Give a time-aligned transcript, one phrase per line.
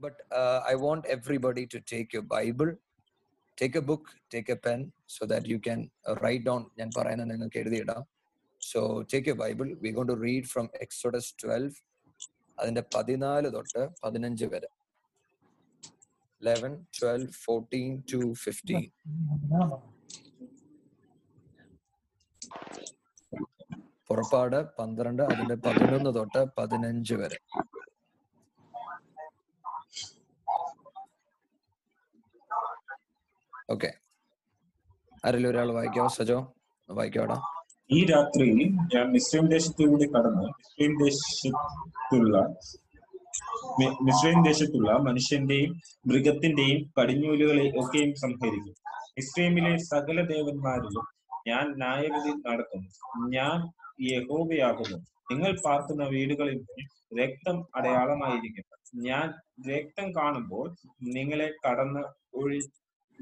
[0.00, 2.73] but uh, I want everybody to take your Bible,
[3.57, 6.63] take a book, take a pen, so that you can uh, write down.
[6.79, 8.01] ഞാൻ പറയുന്നത് നിങ്ങൾക്ക് എഴുതിയിടാം
[8.61, 8.81] so
[9.13, 11.75] take a Bible we gone to read from Exodus twelve
[12.57, 14.69] അതിന്റെ പതിനാല് തൊട്ട് പതിനഞ്ച് വരെ
[16.41, 18.85] eleven twelve fourteen to fifteen
[24.09, 27.37] പുറപ്പാട് പന്ത്രണ്ട് അതിന്റെ പതിനൊന്ന് തൊട്ട് പതിനഞ്ച് വരെ
[33.73, 33.89] ഓക്കെ.
[35.25, 36.05] ആരെങ്കിലും ഒരാൾ വായിക്കോ?
[36.17, 36.37] സജോ
[36.89, 37.37] വായിക്കോടാ
[37.93, 38.47] ഈ രാത്രി
[38.93, 42.35] ഞാൻ മിസ്ലിം ദേശത്തിലൂടെ കടന്ന് മിശ്രൈം ദേശത്തുള്ള
[44.07, 45.71] മിസ്ലിം ദേശത്തുള്ള മനുഷ്യന്റെയും
[46.07, 48.75] മൃഗത്തിന്റെയും കടിഞ്ഞൂലുകളെ ഒക്കെയും സംഹരിക്കും.
[49.17, 51.05] മിശ്രൈമിലെ സകല ദേവന്മാരിലും
[51.47, 52.83] ഞാൻ ന്യായവിധി നടത്തും.
[53.35, 53.57] ഞാൻ
[54.11, 54.97] യഹോബയാകുന്നു
[55.31, 56.57] നിങ്ങൾ പാർക്കുന്ന വീടുകളിൽ
[57.19, 58.65] രക്തം അടയാളമായിരിക്കും.
[59.07, 59.27] ഞാൻ
[59.69, 60.65] രക്തം കാണുമ്പോൾ
[61.15, 62.59] നിങ്ങളെ കടന്ന് ഒഴി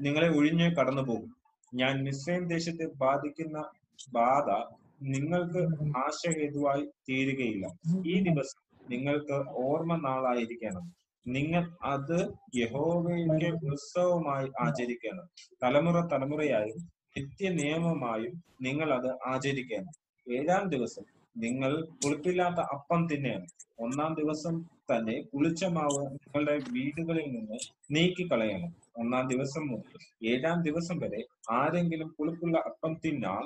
[0.00, 1.36] നിങ്ങളെ ഒഴിഞ്ഞ് കടന്നു പോകും.
[1.74, 3.64] ഞാൻ മിശ്രൈം ദേശത്തെ ബാധിക്കുന്ന
[4.12, 7.66] ബാധ നിങ്ങൾക്ക് ആശയഹേതുവായി തീരുകയില്ല.
[8.06, 10.92] ഈ ദിവസം നിങ്ങൾക്ക് ഓർമ്മ നാളായിരിക്കണം.
[11.26, 15.28] നിങ്ങൾ അത് യഹോവയുടെ ഉത്സവമായി ആചരിക്കണം.
[15.62, 19.92] തലമുറ തലമുറയായും നിത്യ നിയമമായും നിങ്ങൾ അത് ആചരിക്കണം.
[20.32, 21.02] ഏഴാം ദിവസം
[21.36, 23.46] നിങ്ങൾ പുളിപ്പില്ലാത്ത അപ്പം തിന്നണം.
[23.80, 27.58] ഒന്നാം ദിവസം തന്നെ പുളിച്ച മാവ് നിങ്ങളുടെ വീടുകളിൽ നിന്ന്
[27.90, 28.74] നീക്കിക്കളയണം.
[29.00, 31.20] ഒന്നാം ദിവസം മുതൽ ഏഴാം ദിവസം വരെ
[31.50, 33.44] ആരെങ്കിലും പുളിപ്പുള്ള അപ്പം തിന്നാൽ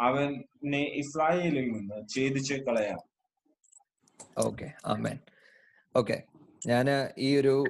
[0.00, 3.00] അവനെ ഇസ്രായേലിൽ നിന്ന് ഛേദിച്ച് കളയാം.
[4.38, 5.18] ഓക്കെ ആമേൻ.
[5.96, 6.16] ഓക്കെ
[6.66, 6.86] ഞാൻ
[7.18, 7.64] ഈ ഒരു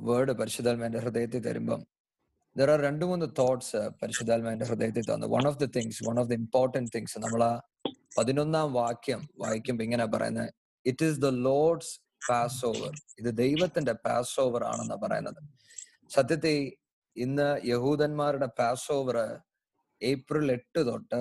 [0.00, 1.86] വേർഡ് പരിശുദ്ധാത്മാന്റെ ഹൃദയത്തിൽ തരുമ്പം
[2.56, 5.26] ദർ ആർ രണ്ടു മൂന്ന് തോട്ട്സ് പരിശുദ്ധാത്മാന്റെ ഹൃദയത്തിൽ തന്നു.
[5.26, 7.52] One of the things one of the important things നമ്മൾ ആ
[8.18, 10.50] പതിനൊന്നാം വാക്യം വായിക്കുമ്പോൾ ഇങ്ങനെ പറയുന്നത്.
[10.86, 11.92] It is the Lord's
[12.66, 15.40] Passover ഇത് ദൈവത്തിന്റെ പാസ് ഓവർ ആണെന്നാണ് പറയുന്നത്.
[16.10, 16.56] സത്യത്തിൽ
[17.16, 19.16] ഇന്ന് യഹൂദന്മാരുടെ പാസ് ഓവർ
[20.02, 21.20] ഏപ്രിൽ എട്ട് തൊട്ട്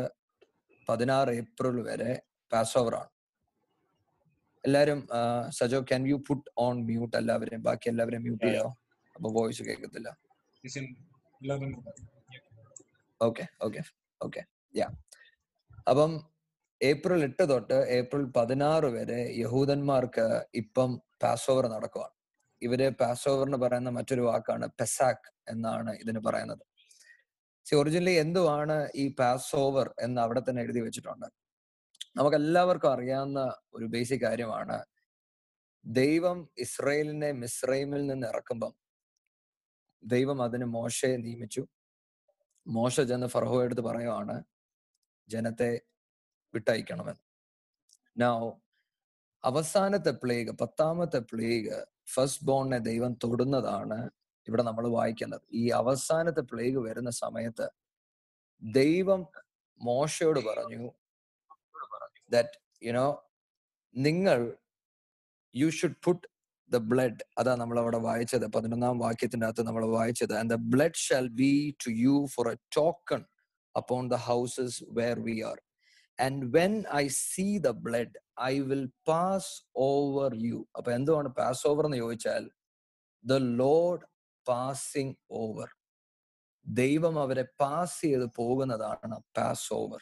[0.88, 2.12] പതിനാറ് ഏപ്രിൽ വരെ
[2.52, 3.12] പാസ് ഓവർ ആണ്
[4.64, 5.00] എല്ലാരും
[5.58, 8.66] Sajo can you put on mute എല്ലാവരെയും ബാക്കി എല്ലാവരെയും മ്യൂട്ട് ചെയ്യോ
[9.16, 10.10] അപ്പൊ വോയിസ് കേൾക്കത്തില്ല.
[13.22, 13.82] ഓക്കെ ഓക്കെ
[14.22, 14.42] ഓക്കെ
[14.74, 14.88] യാ
[15.92, 16.12] അപ്പം
[16.82, 20.26] ഏപ്രിൽ എട്ട് തൊട്ട് ഏപ്രിൽ പതിനാറ് വരെ യഹൂദന്മാർക്ക്
[20.62, 20.90] ഇപ്പം
[21.24, 22.15] പാസ് ഓവർ നടക്കുവാണ്.
[22.62, 26.64] ഇവർ പാസ് ഓവറിന് പറയുന്ന മറ്റൊരു വാക്കാണ് പെസാക്ക് എന്നാണ് ഇതിന് പറയുന്നത്.
[27.66, 31.28] ഒറിജിനലി എന്തുവാണ് ഈ പാസ് ഓവർ എന്ന് അവിടെ തന്നെ എഴുതി വെച്ചിട്ടുണ്ട്.
[32.18, 33.42] നമുക്ക് എല്ലാവർക്കും അറിയാവുന്ന
[33.76, 34.78] ഒരു ബേസിക് കാര്യമാണ്.
[35.86, 38.74] ദൈവം ഇസ്രയേലിനെ മിസ്രൈമിൽ നിന്ന് ഇറക്കുമ്പം
[40.04, 41.64] ദൈവം അതിന് മോശയെ നിയമിച്ചു.
[42.68, 44.36] മോശ ചെന്ന് ഫർഹോ എടുത്ത് പറയുവാണ്
[45.30, 45.72] ജനത്തെ
[46.54, 47.24] വിട്ടയക്കണമെന്ന്.
[48.18, 48.52] നൗ
[49.44, 51.78] അവസാനത്തെ പ്ലേഗ് പത്താമത്തെ പ്ലേഗ്
[52.08, 54.10] ഫസ്റ്റ് ബോണിനെ ദൈവം തൊടുന്നതാണ്
[54.48, 55.44] ഇവിടെ നമ്മൾ വായിക്കുന്നത്.
[55.54, 57.68] ഈ അവസാനത്തെ പ്ലേഗ് വരുന്ന സമയത്ത്
[58.62, 59.22] ദൈവം
[59.82, 60.84] മോശയോട് പറഞ്ഞു
[62.34, 62.58] ദാറ്റ്
[62.88, 63.08] യുനോ
[63.96, 64.40] നിങ്ങൾ
[65.56, 66.26] you should put
[66.72, 68.46] the blood അതാ നമ്മൾ അവിടെ വായിച്ചത്.
[68.56, 70.34] പതിനൊന്നാം വാക്യത്തിന്റെ അകത്ത് നമ്മൾ വായിച്ചത്.
[70.34, 71.52] And the blood shall be
[71.86, 73.24] to you for a token
[73.76, 75.58] upon the houses where we are
[76.20, 79.52] and when I see the blood I will pass
[79.86, 82.44] over you അപ്പൊ എന്തുമാണ് പാസ് ഓവർ എന്ന് ചോദിച്ചാൽ
[83.26, 84.06] ദ ലോഡ്
[84.48, 85.70] പാസിംഗ് ഓവർ
[86.66, 90.02] ദൈവം അവരെ pass ചെയ്ത് പോകുന്നതാണ് pass over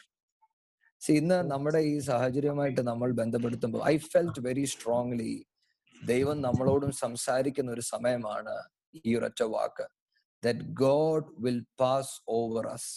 [1.02, 5.34] ഇന്ന് നമ്മുടെ ഈ സാഹചര്യമായിട്ട് നമ്മൾ ബന്ധപ്പെടുത്തുമ്പോൾ ഐ ഫെൽറ്റ് വെരി സ്ട്രോങ്ലി
[6.02, 8.54] ദൈവം നമ്മളോടും സംസാരിക്കുന്ന ഒരു സമയമാണ്
[8.98, 9.86] ഈ ഒരൊറ്റ വാക്ക്.
[10.82, 12.90] God will pass over us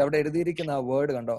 [0.00, 1.38] അവിടെ എഴുതിയിരിക്കുന്ന ആ വേർഡ് കണ്ടോ?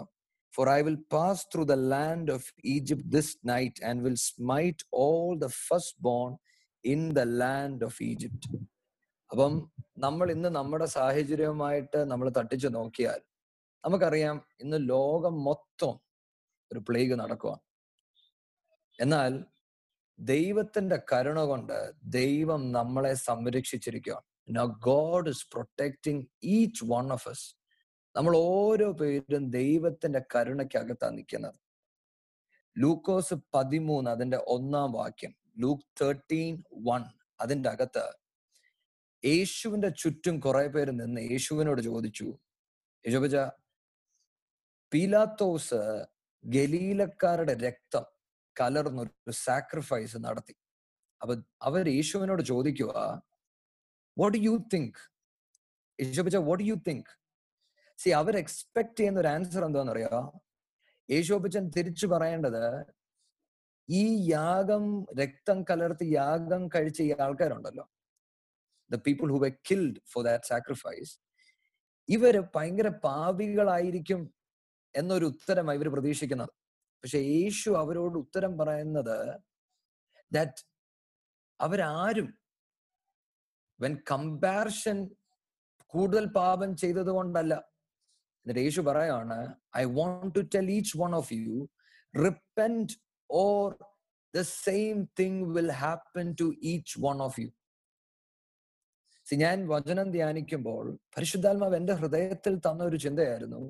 [0.55, 5.29] For I will pass through the land of Egypt this night and will smite all
[5.37, 6.29] the first born
[6.85, 8.49] in the land of Egypt
[9.31, 9.53] അപ്പം
[9.97, 13.21] നമ്മൾ ഇന്ന് നമ്മുടെ സാഹചര്യവുമായിട്ട് നമ്മൾ തട്ടിച്ചു നോക്കിയാൽ
[13.83, 15.95] നമുക്കറിയാം ഇന്ന് ലോകം മൊത്തം
[16.71, 17.53] ഒരു പ്ലേഗ് നടക്കുക
[18.99, 19.33] എന്നാൽ
[20.19, 21.77] ദൈവത്തിന്റെ കരുണ കൊണ്ട്
[22.15, 27.55] ദൈവം നമ്മളെ സംരക്ഷിച്ചിരിക്കുകയാണ് Now God is protecting each one of us.
[28.15, 31.57] നമ്മൾ ഓരോ പേരും ദൈവത്തിന്റെ കരുണയ്ക്കകത്താണ് നിൽക്കുന്നത്.
[32.77, 37.03] ലൂക്കോസ് പതിമൂന്ന് അതിന്റെ ഒന്നാം വാക്യം ലൂക്ക് തേർട്ടീൻ വൺ
[37.39, 38.05] അതിന്റെ അകത്ത്
[39.25, 42.27] യേശുവിന്റെ ചുറ്റും കുറെ പേര് നിന്ന് യേശുവിനോട് ചോദിച്ചു
[43.05, 43.35] യേശുബജ
[44.91, 45.81] പീലാത്തോസ്
[46.43, 48.05] ഗലീലക്കാരുടെ രക്തം
[48.61, 50.55] കലർന്നൊരു സാക്രിഫൈസ് നടത്തി.
[51.21, 52.93] അപ്പൊ അവർ യേശുവിനോട് ചോദിക്കുക
[54.17, 54.99] വാട്ട് യു തിങ്ക്
[56.01, 57.11] യേശുബജ വാട്ട് യു തിങ്ക്
[57.99, 60.19] സി അവർ എക്സ്പെക്ട് ചെയ്യുന്ന ഒരു ആൻസർ എന്താണെന്ന് അറിയോ
[61.09, 62.63] യേശോപ്പച്ചൻ തിരിച്ചു പറയേണ്ടത്
[63.89, 64.03] ഈ
[64.35, 64.85] യാഗം
[65.21, 67.85] രക്തം കലർത്തി യാഗം കഴിച്ച ഈ ആൾക്കാരുണ്ടല്ലോ.
[68.91, 71.13] The people who were killed for that sacrifice
[72.09, 74.21] ഇവർ ഭയങ്കര പാവികളായിരിക്കും
[74.95, 76.51] എന്നൊരു ഉത്തരമാണ് ഇവർ പ്രതീക്ഷിക്കുന്നത്.
[77.03, 79.17] പക്ഷെ യേശു അവരോട് ഉത്തരം പറയുന്നത്
[80.31, 80.61] ദാറ്റ്
[81.59, 82.29] അവരാരും
[83.79, 84.97] വെൻ കമ്പാരിഷൻ
[85.93, 87.53] കൂടുതൽ പാപം ചെയ്തത് കൊണ്ടല്ല
[88.45, 89.37] എന്നിട്ട് യേശു പറയാണ്
[89.77, 91.55] I want to tell each one of you
[92.13, 92.95] repent
[93.29, 93.63] or
[94.33, 97.49] the same thing will happen to each one of you
[99.27, 103.61] see ഞാൻ വചനം ധ്യാനിക്കുമ്പോൾ പരിശുദ്ധാത്മാവ് എന്റെ ഹൃദയത്തിൽ തന്ന ഒരു ചിന്തയായിരുന്നു.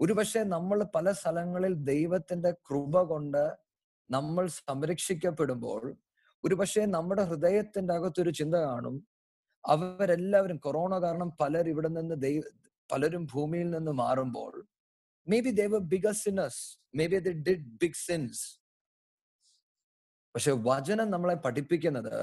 [0.00, 3.42] ഒരുപക്ഷെ നമ്മൾ പല സ്ഥലങ്ങളിൽ ദൈവത്തിന്റെ കൃപ കൊണ്ട്
[4.10, 5.82] നമ്മൾ സംരക്ഷിക്കപ്പെടുമ്പോൾ
[6.44, 8.96] ഒരുപക്ഷെ നമ്മുടെ ഹൃദയത്തിന്റെ അകത്തൊരു ചിന്ത കാണും.
[9.64, 12.42] അവരെല്ലാവരും കൊറോണ കാരണം പലർ ഇവിടെ നിന്ന് ദൈവ
[12.92, 14.52] പലരും ഭൂമിയിൽ നിന്ന് മാറുമ്പോൾ
[15.40, 16.60] maybe they were bigger sinners
[17.06, 18.42] maybe they did big sins
[20.34, 22.16] പക്ഷെ വചനം നമ്മളെ പഠിപ്പിക്കുന്നത്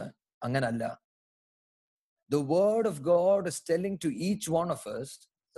[0.43, 0.83] അങ്ങനല്ല.
[2.29, 4.93] The word of God is telling to each one of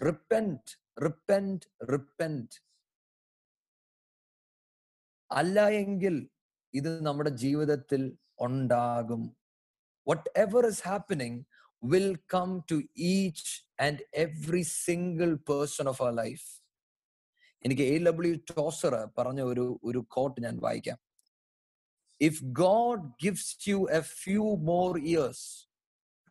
[0.04, 0.72] repent
[1.04, 2.56] repent repent
[5.32, 6.30] അല്ല എങ്കിൽ
[6.74, 9.36] ഇത് നമ്മുടെ ജീവിതത്തിൽ ഉണ്ടാകും.
[10.38, 11.40] Whatever is happening
[11.84, 12.78] will come to
[13.12, 16.46] each and every single person of our life
[17.66, 21.00] എനിക്ക് എ ഡബ്ല്യു ടോസർ പറഞ്ഞ ഒരു ഒരു കോട്ട് ഞാൻ വായിക്കാം
[22.22, 25.46] if God gives you a few more years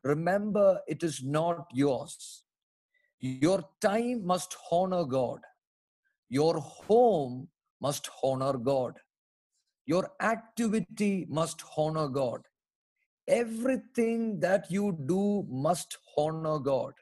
[0.05, 2.23] remember it is not yours
[3.43, 5.47] your time must honour God
[6.31, 7.31] your home
[7.81, 8.95] must honor God.
[9.89, 12.43] Your activity must honor God.
[13.29, 15.23] Everything that you do
[15.67, 16.95] must honor God.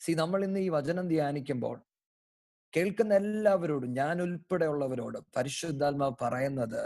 [0.00, 1.76] See നമ്മൾ ഇന്ന് ഈ വചനം ധ്യാനിക്കുമ്പോൾ
[2.76, 6.84] കേൾക്കുന്ന എല്ലാവരോടും ഞാൻ ഉൾപ്പെടെയുള്ളവരോട് പരിശുദ്ധാത്മാവ് പറയുന്നത്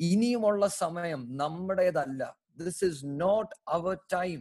[0.00, 2.22] ഇനിയുമുള്ള സമയം നമ്മുടേതല്ല.
[2.56, 4.38] This is not our time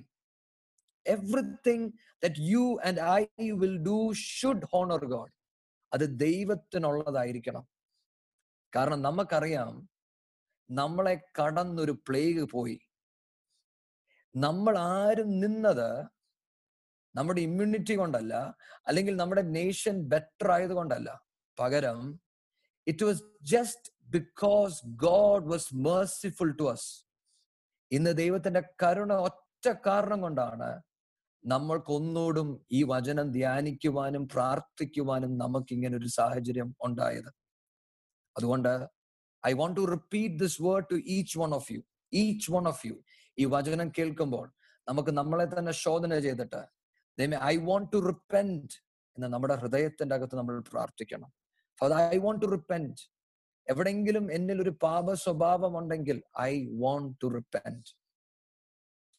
[1.06, 1.92] everything
[2.24, 5.34] that you and I will do should honour God
[5.94, 7.68] അത് ദൈവത്തിനുള്ളതായിരിക്കണം.
[8.76, 9.90] കാരണം നമുക്കറിയാം
[10.70, 12.78] നമ്മളെ കടന്നൊരു പ്ലേഗ് പോയി.
[14.36, 15.90] നമ്മൾ ആരും നിന്നത്
[17.16, 18.34] നമ്മുടെ ഇമ്മ്യൂണിറ്റി കൊണ്ടല്ല
[18.88, 21.10] അല്ലെങ്കിൽ നമ്മുടെ നേഷൻ ബെറ്റർ ആയതുകൊണ്ടല്ല
[21.58, 22.00] പകരം
[22.88, 23.24] it was
[23.54, 26.90] just because God was merciful to us
[27.92, 30.70] ഇന്ന് ദൈവത്തിന്റെ കരുണ ഒറ്റ കാരണം കൊണ്ടാണ്
[31.44, 37.30] നമ്മൾക്കൊന്നോടും ഈ വചനം ധ്യാനിക്കുവാനും പ്രാർത്ഥിക്കുവാനും നമുക്ക് ഇങ്ങനെ ഒരു സാഹചര്യം ഉണ്ടായത്.
[38.36, 38.74] അതുകൊണ്ട്
[39.50, 41.82] I want to repeat this word to each one of you
[42.14, 43.04] each one of you
[43.38, 44.48] ഈ വചനം കേൾക്കുമ്പോൾ
[44.88, 46.62] നമുക്ക് നമ്മളെ തന്നെ ശോധന ചെയ്തിട്ട്
[47.44, 48.74] ഐ വോണ്ട് ടു റിപ്പന്റ്
[49.18, 51.30] എന്ന് നമ്മുടെ ഹൃദയത്തിന്റെ അകത്ത് നമ്മൾ പ്രാർത്ഥിക്കണം.
[52.16, 53.02] ഐ വോണ്ട് ടു റിപ്പന്റ്
[53.68, 57.90] എവിടെങ്കിലും എന്നിൽ ഒരു പാപ സ്വഭാവം ഉണ്ടെങ്കിൽ I want to repent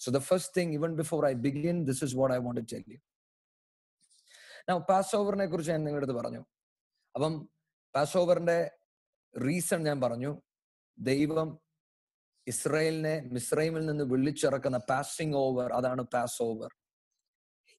[0.00, 3.00] so the first thing even before I begin this is what I want you.
[4.68, 5.16] Now, pass
[5.52, 6.42] കുറിച്ച് ഞാൻ നിങ്ങളുടെ അടുത്ത് പറഞ്ഞു.
[7.14, 7.48] അപ്പം
[7.94, 8.58] പാസ് ഓവറിന്റെ
[9.36, 10.42] റീസൺ ഞാൻ പറഞ്ഞു.
[10.98, 11.60] ദൈവം
[12.46, 16.70] ഇസ്രയേലിനെ മിസ്രൈമിൽ നിന്ന് വിളിച്ചിറക്കുന്ന പാസിംഗ് ഓവർ അതാണ് പാസ് ഓവർ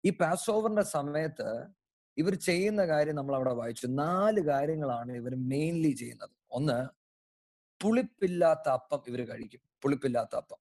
[0.05, 1.67] ഈ പാസ് ഓവറിന്റെ സമയത്ത്
[2.17, 3.87] ഇവർ ചെയ്യുന്ന കാര്യം നമ്മൾ അവിടെ വായിച്ചു.
[3.87, 6.29] നാല് കാര്യങ്ങളാണ് ഇവർ മെയിൻലി ചെയ്യുന്നത്.
[6.51, 6.87] ഒന്ന്
[7.83, 9.61] പുളിപ്പില്ലാത്ത അപ്പം ഇവർ കഴിക്കും.
[9.81, 10.57] പുളിപ്പില്ലാത്ത അപ്പം.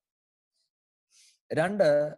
[1.53, 2.15] രണ്ട്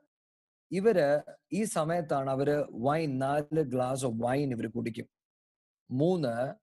[0.71, 1.23] ഇവർ
[1.53, 5.09] ഈ സമയത്താണ് അവർ വൈൻ നാല് ഗ്ലാസ് ഓഫ് വൈൻ ഇവർ കുടിക്കും.
[5.91, 6.55] മൂന്ന്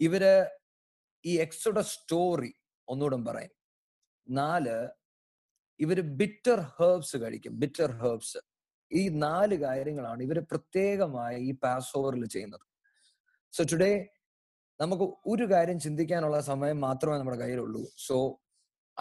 [0.00, 0.50] ഇവർ
[1.26, 2.54] ഈ എക്സോഡ സ്റ്റോറി
[2.88, 3.50] ഒന്നുകൂടെ പറയാം.
[4.28, 4.88] നാല്
[5.80, 7.60] ഇവർ ബിറ്റർ ഹേർബ്സ് കഴിക്കും.
[7.60, 8.38] ബിറ്റർ ഹേർബ്സ്
[8.92, 12.60] ഈ നാല് കാര്യങ്ങളാണ് ഇവർ പ്രത്യേകമായി ഈ പാസ് ഓവറിൽ ചെയ്യുന്നത്.
[13.52, 14.08] സോ ടുഡേ
[14.80, 17.84] നമുക്ക് ഒരു കാര്യം ചിന്തിക്കാനുള്ള സമയം മാത്രമേ നമ്മുടെ കയ്യിലുള്ളൂ.
[18.06, 18.40] So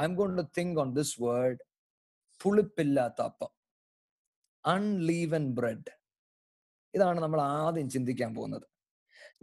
[0.01, 1.59] I am gonna think on this word
[2.43, 3.49] പുളിപ്പില്ലാത്ത അപ്പം.
[4.65, 5.91] അൺലീവൻ ബ്രെഡ്
[6.93, 8.61] ഇതാണ് നമ്മൾ ആദ്യം ചിന്തിക്കാൻ പോകുന്നത്.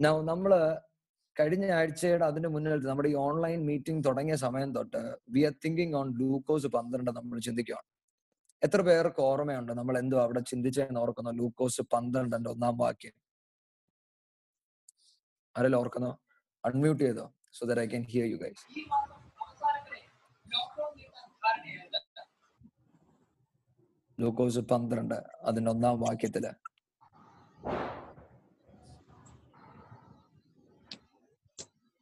[0.01, 0.51] നമ്മൾ
[1.39, 6.07] കഴിഞ്ഞ ആഴ്ചയുടെ അതിന് മുന്നിൽ നമ്മുടെ ഈ ഓൺലൈൻ മീറ്റിംഗ് തുടങ്ങിയ സമയം തൊട്ട് we are thinking on
[6.17, 7.87] glucose പന്ത്രണ്ട് നമ്മൾ ചിന്തിക്കുകയാണ്
[8.65, 9.71] എത്ര പേർക്ക് ഓർമ്മയുണ്ട്?
[9.79, 11.31] നമ്മൾ എന്തോ അവിടെ ചിന്തിച്ചെന്ന് ഓർക്കുന്നു?
[11.37, 13.15] ഗ്ലൂക്കോസ് പന്ത്രണ്ടിന്റെ ഒന്നാം വാക്യം.
[15.55, 16.11] ആരെല്ലാം ഓർക്കുന്നോ?
[16.63, 17.25] അൺമ്യൂട്ട് ചെയ്തോ?
[17.57, 18.65] So that I can hear you guys
[24.19, 25.17] glucose പന്ത്രണ്ട്
[25.49, 26.45] അതിന്റെ ഒന്നാം വാക്യത്തിൽ.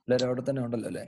[0.08, 1.06] എല്ലാവരും അവിടെ തന്നെ ഉണ്ടല്ലോ അല്ലേ?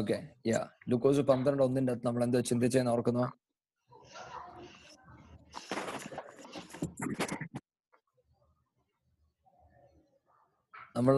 [0.00, 0.16] ഓക്കെ
[0.46, 3.24] യാ ലൂക്കോസ് പന്ത്രണ്ട് ഒന്നിന്റെ അകത്ത് നമ്മൾ എന്തോ ചിന്തിച്ചെന്ന് ഓർക്കുന്നു?
[10.96, 11.16] നമ്മൾ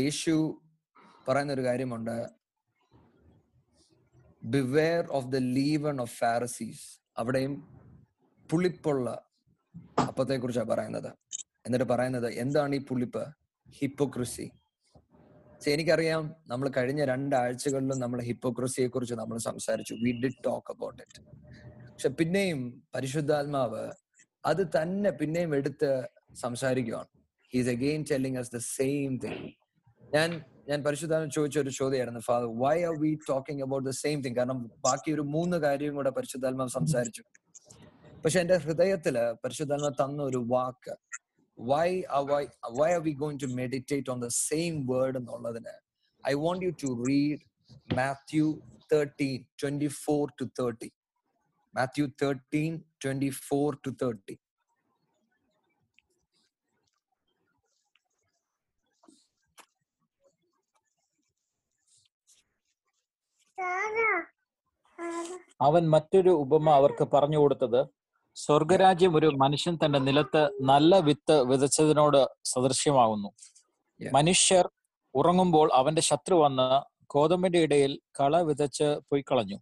[0.00, 0.34] യേശു
[1.28, 2.16] പറയുന്ന ഒരു കാര്യമുണ്ട്.
[4.54, 6.86] Beware of the leaven of Pharisees
[7.20, 7.54] അവിടെയും
[8.50, 9.08] പുളിപ്പുള്ള
[10.08, 11.10] അപ്പത്തെ കുറിച്ചാണ് പറയുന്നത്.
[11.66, 13.24] എന്നിട്ട് പറയുന്നത് എന്താണ് ഈ പുളിപ്പ്?
[13.70, 14.50] ഹിപ്പോക്രസി.
[15.68, 19.94] എനിക്കറിയാം നമ്മൾ കഴിഞ്ഞ രണ്ടാഴ്ചകളിലും നമ്മൾ ഹിപ്പോക്രസിയെ കുറിച്ച് നമ്മൾ സംസാരിച്ചു.
[19.94, 21.20] We did talk about it
[21.90, 23.90] പക്ഷെ പിന്നെയും പരിശുദ്ധാത്മാവ്
[24.46, 27.10] അത് തന്നെ പിന്നെയും എടുത്ത് സംസാരിക്കുകയാണ്
[27.54, 29.50] he's again telling us the same thing
[30.14, 34.36] ഞാൻ ഞാൻ പരിശുദ്ധാത്മ ചോദിച്ച ഒരു ചോദ്യമായിരുന്നു father why are we talking about the same thing
[34.36, 37.22] കാരണം ബാക്കി ഒരു മൂന്ന് കാര്യവും കൂടെ പരിശുദ്ധാത്മാവ് സംസാരിച്ചു.
[38.24, 40.94] പക്ഷെ എന്റെ ഹൃദയത്തിൽ പരിശുദ്ധാത്മാവ് തന്ന ഒരു വാക്ക്
[41.58, 41.88] why
[42.30, 42.42] why
[42.78, 45.74] why are we going to meditate on the same word എന്നുള്ളതിന്?
[46.24, 47.42] I want you to read
[47.96, 48.46] Matthew
[48.92, 50.90] thirteen twenty four to thirty
[51.74, 52.72] Matthew thirteen
[53.04, 54.36] twenty four to thirty
[65.60, 67.80] അവൻ മറ്റൊരു ഉപമ അവർക്ക് പറഞ്ഞു കൊടുത്തത്
[68.36, 73.28] സ്വർഗരാജ്യം ഒരു മനുഷ്യൻ തന്റെ നിലത്ത് നല്ല വിത്ത് വിതച്ചതിനോട് സദൃശ്യമാകുന്നു.
[74.00, 74.70] മനുഷ്യർ
[75.14, 76.68] ഉറങ്ങുമ്പോൾ അവന്റെ ശത്രു വന്ന്
[77.14, 79.58] ഗോതമ്പിന്റെ ഇടയിൽ കള വിതച്ച് പോയി കളഞ്ഞു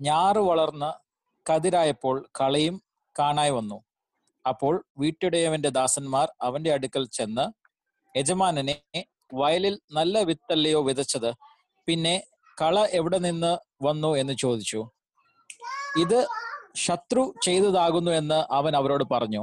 [0.00, 0.90] ഞാറ് വളർന്ന്
[1.46, 2.82] കതിരായപ്പോൾ കളയും
[3.18, 3.78] കാണായി വന്നു.
[4.48, 7.46] അപ്പോൾ വീട്ടുടയവന്റെ ദാസന്മാർ അവന്റെ അടുക്കൽ ചെന്ന്
[8.18, 8.76] യജമാനനെ
[9.34, 11.30] വയലിൽ നല്ല വിത്തല്ലയോ വിതച്ചത്?
[11.88, 12.14] പിന്നെ
[12.62, 14.16] കള എവിടെ നിന്ന് വന്നു?
[14.16, 14.80] എന്ന് ചോദിച്ചു.
[15.96, 16.18] ഇത്
[16.78, 19.42] ശത്രു ചെയ്തതാകുന്നു എന്ന് അവൻ അവരോട് പറഞ്ഞു.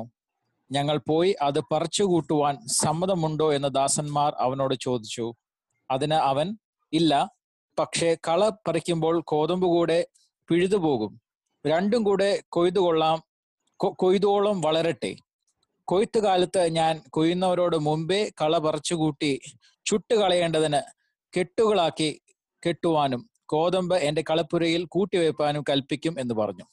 [0.72, 3.54] ഞങ്ങൾ പോയി അത് പറിച്ചു കൂട്ടുവാൻ സമ്മതമുണ്ടോ?
[3.54, 5.26] എന്ന് ദാസന്മാർ അവനോട് ചോദിച്ചു.
[5.92, 6.58] അതിന് അവൻ
[6.94, 7.30] ഇല്ല
[7.80, 10.08] പക്ഷേ കള പറിക്കുമ്പോൾ കോതമ്പ് കൂടെ
[10.48, 11.22] പിഴുതുപോകും.
[11.68, 13.24] രണ്ടും കൂടെ കൊയ്തു കൊള്ളാം
[13.78, 15.16] കൊയ്തോളം വളരട്ടെ.
[15.84, 19.32] കൊയ്ത്തുകാലത്ത് ഞാൻ കൊയ്യുന്നവരോട് മുമ്പേ കള പറിച്ചുകൂട്ടി
[19.86, 20.82] ചുട്ടുകളയേണ്ടതിന്
[21.40, 22.22] കെട്ടുകളാക്കി
[22.68, 26.66] കെട്ടുവാനും കോതമ്പ് എന്റെ കളപ്പുരയിൽ കൂട്ടിവെപ്പാനും കൽപ്പിക്കും എന്ന് പറഞ്ഞു.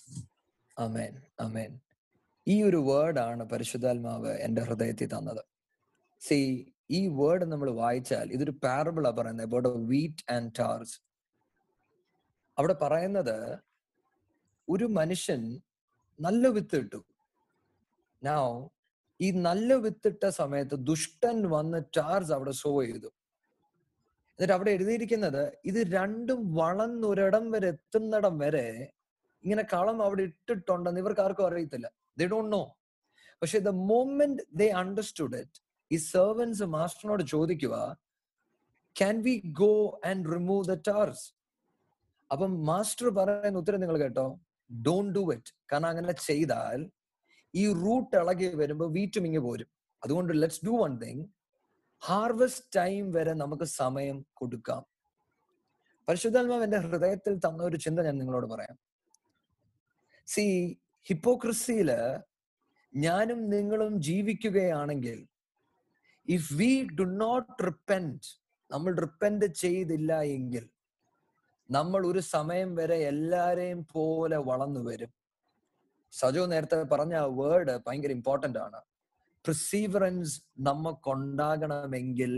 [0.76, 1.72] അമേൻ അമേൻ
[2.46, 5.42] ഈ ഒരു വേർഡാണ് പരിശുദ്ധാത്മാവ് എന്റെ ഹൃദയത്തിൽ തന്നത്.
[6.22, 6.38] സി
[6.90, 10.96] ഈ വേർഡ് നമ്മൾ വായിച്ചാൽ ഇതൊരു പാരബിളാ പറയുന്നത് അബൌട്ട് വീറ്റ് ആൻഡ് ടാർസ്
[12.56, 13.36] അവിടെ പറയുന്നത്
[14.68, 15.42] ഒരു മനുഷ്യൻ
[16.20, 17.00] നല്ല വിത്തിട്ടു
[18.22, 18.44] നൗ
[19.20, 23.10] ഈ നല്ല വിത്തിട്ട സമയത്ത് ദുഷ്ടൻ വന്ന് ടാർസ് അവിടെ സോ ചെയ്തു.
[24.38, 28.66] എന്നിട്ട് അവിടെ എഴുതിയിരിക്കുന്നത് ഇത് രണ്ടും വളർന്നൊരിടം വരെ എത്തുന്നിടം വരെ
[29.44, 31.90] ഇങ്ങനെ കളം അവിടെ ഇട്ടിട്ടുണ്ടെന്ന് ഇവർക്ക് ആർക്കും അറിയത്തില്ല.
[32.18, 32.76] ദേ ഡോണ്ട് നോ
[33.42, 37.96] പക്ഷെ the moment they understood it ഈ സെർവൻസ് മാസ്റ്ററിനോട് ചോദിക്കുക
[38.96, 41.32] can we go and remove the tares
[42.32, 44.40] അപ്പം മാസ്റ്റർ പറയുന്ന ഉത്തരം നിങ്ങൾ കേട്ടോ?
[44.70, 46.90] ഡോണ്ട് ഡു ഇറ്റ് കാരണം അങ്ങനെ ചെയ്താൽ
[47.54, 49.68] ഈ റൂട്ട് ഇളകി വരുമ്പോൾ വീറ്റും വീറ്റുമിങ്ങി പോരും.
[50.04, 51.24] അതുകൊണ്ട് let's do one thing
[52.02, 54.82] harvest time വരെ നമുക്ക് സമയം കൊടുക്കാം.
[56.08, 58.91] പരിശുദ്ധാത്മാവ് എന്റെ ഹൃദയത്തിൽ തന്ന ഒരു ചിന്ത ഞാൻ നിങ്ങളോട് പറയാം.
[60.26, 60.44] സി
[61.06, 61.90] ഹിപ്പോക്രസിയിൽ
[62.94, 65.18] ഞാനും നിങ്ങളും ജീവിക്കുകയാണെങ്കിൽ
[66.28, 68.28] if we do not repent
[68.70, 70.64] നമ്മൾ റിപ്പന്റ് ചെയ്തില്ല എങ്കിൽ
[71.70, 75.12] നമ്മൾ ഒരു സമയം വരെ എല്ലാരെയും പോലെ വളർന്നു വരും.
[76.12, 78.80] സജോ നേരത്തെ പറഞ്ഞ വേർഡ് ഭയങ്കര ഇമ്പോർട്ടന്റ് ആണ്.
[79.44, 82.32] പ്രിസീവറൻസ് നമുക്കുണ്ടാകണമെങ്കിൽ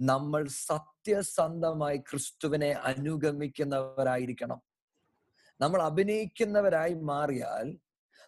[0.00, 4.60] നമ്മൾ സത്യസന്ധമായി ക്രിസ്തുവിനെ അനുഗമിക്കുന്നവരായിരിക്കണം.
[5.60, 7.78] നമ്മൾ അഭിനയിക്കുന്നവരായി മാറിയാൽ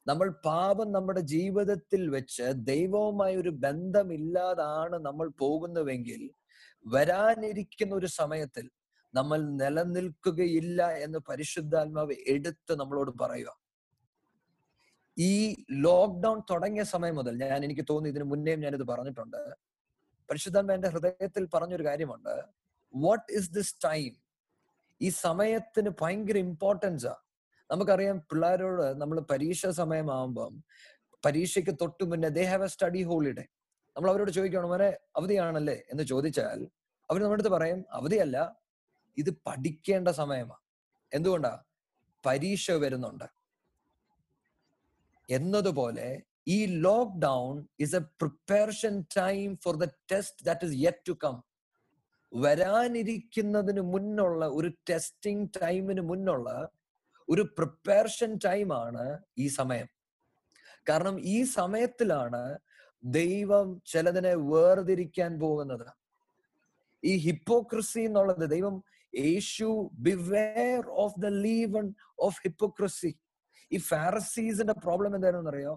[0.06, 6.30] നമ്മൾ പാപം നമ്മുടെ ജീവിതത്തിൽ വെച്ച് ദൈവവുമായി ഒരു ബന്ധമില്ലാതാണ് നമ്മൾ പോകുന്നുവെങ്കിൽ
[6.86, 8.70] വരാനിരിക്കുന്ന ഒരു സമയത്തിൽ
[9.14, 13.58] നമ്മൾ നിലനിൽക്കുകയില്ല എന്ന് പരിശുദ്ധാത്മാവ് എടുത്ത് നമ്മളോട് പറയുക.
[15.18, 19.56] ഈ ലോക്ക്ഡൌൺ തുടങ്ങിയ സമയം മുതൽ ഞാൻ എനിക്ക് തോന്നി ഇതിനു മുന്നേയും ഞാനിത് പറഞ്ഞിട്ടുണ്ട്.
[20.30, 22.44] പരിശുദ്ധാത്മ എന്റെ ഹൃദയത്തിൽ പറഞ്ഞൊരു കാര്യമുണ്ട്.
[22.94, 24.25] വാട്ട് ഇസ് ദിസ് ടൈം
[25.00, 27.14] ഈ സമയത്തിന് ഭയങ്കര ഇമ്പോർട്ടൻസാ
[27.70, 30.52] നമുക്കറിയാം പിള്ളേരോട് നമ്മൾ പരീക്ഷ സമയമാകുമ്പം
[31.24, 33.44] പരീക്ഷയ്ക്ക് തൊട്ടു മുന്നേ they have a study holiday
[33.96, 35.76] നമ്മൾ അവരോട് ചോദിക്കണം വരെ അവധിയാണല്ലേ?
[35.92, 36.58] എന്ന് ചോദിച്ചാൽ
[37.10, 38.36] അവർ നമ്മുടെ അടുത്ത് പറയും അവധിയല്ല
[39.16, 40.62] ഇത് പഠിക്കേണ്ട സമയമാണ്
[41.12, 41.52] എന്തുകൊണ്ടാ?
[42.24, 43.26] പരീക്ഷ വരുന്നുണ്ട്.
[45.28, 46.08] എന്നതുപോലെ
[46.48, 51.36] ഈ lockdown is a preparation time for the test that is yet to come
[52.44, 56.48] വരാനിരിക്കുന്നതിന് മുന്നുള്ള ഒരു ടെസ്റ്റിംഗ് ടൈമിന് മുന്നുള്ള
[57.28, 59.04] ഒരു പ്രിപ്പറേഷൻ ടൈമാണ്
[59.38, 59.88] ഈ സമയം.
[60.88, 62.42] കാരണം ഈ സമയത്തിലാണ്
[63.04, 65.88] ദൈവം ചിലതിനെ വേർതിരിക്കാൻ പോകുന്നത്.
[67.02, 68.76] ഈ ഹിപ്പോക്രസി എന്നുള്ളത് ദൈവം
[69.14, 69.68] യേശു
[70.06, 71.86] beware of the leaven
[72.18, 73.12] of hypocrisy
[73.70, 75.74] ഈ ഫാറസീസിന്റെ പ്രോബ്ലം എന്തായിരുന്നു അറിയോ